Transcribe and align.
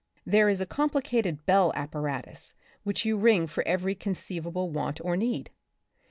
There 0.25 0.49
is 0.49 0.59
a 0.59 0.65
complicated 0.65 1.45
bell 1.45 1.71
apparatus 1.75 2.55
which 2.81 3.05
you 3.05 3.17
ring 3.17 3.45
for 3.45 3.63
every 3.67 3.93
conceivable 3.93 4.71
want 4.71 4.99
or 5.03 5.15
need. 5.15 5.51